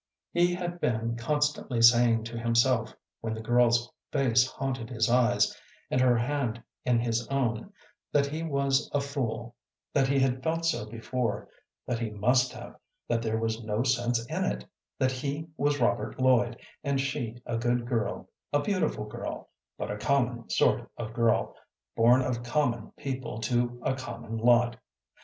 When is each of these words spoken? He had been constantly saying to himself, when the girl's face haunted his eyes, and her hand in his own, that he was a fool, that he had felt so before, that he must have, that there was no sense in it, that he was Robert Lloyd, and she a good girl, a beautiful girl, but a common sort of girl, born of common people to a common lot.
He 0.31 0.55
had 0.55 0.79
been 0.81 1.15
constantly 1.15 1.79
saying 1.79 2.23
to 2.23 2.39
himself, 2.39 2.95
when 3.19 3.35
the 3.35 3.39
girl's 3.39 3.93
face 4.11 4.47
haunted 4.47 4.89
his 4.89 5.11
eyes, 5.11 5.55
and 5.91 6.01
her 6.01 6.17
hand 6.17 6.63
in 6.85 6.97
his 6.99 7.27
own, 7.27 7.71
that 8.11 8.25
he 8.25 8.41
was 8.41 8.89
a 8.95 8.99
fool, 8.99 9.53
that 9.93 10.07
he 10.07 10.17
had 10.17 10.41
felt 10.41 10.65
so 10.65 10.87
before, 10.89 11.49
that 11.85 11.99
he 11.99 12.09
must 12.09 12.51
have, 12.51 12.77
that 13.07 13.21
there 13.21 13.37
was 13.37 13.63
no 13.63 13.83
sense 13.83 14.25
in 14.25 14.43
it, 14.43 14.65
that 14.97 15.11
he 15.11 15.47
was 15.55 15.79
Robert 15.79 16.19
Lloyd, 16.19 16.59
and 16.83 16.99
she 16.99 17.39
a 17.45 17.59
good 17.59 17.85
girl, 17.85 18.27
a 18.51 18.59
beautiful 18.59 19.05
girl, 19.05 19.51
but 19.77 19.91
a 19.91 19.99
common 19.99 20.49
sort 20.49 20.89
of 20.97 21.13
girl, 21.13 21.55
born 21.95 22.23
of 22.23 22.41
common 22.41 22.91
people 22.97 23.39
to 23.41 23.79
a 23.85 23.93
common 23.93 24.37
lot. 24.37 24.77